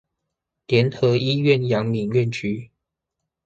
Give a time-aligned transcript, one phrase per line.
[0.65, 2.71] 聯合醫院陽明院區